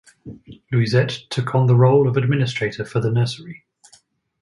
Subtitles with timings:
[0.71, 3.65] Louisette took on the role of administrator for the nursery.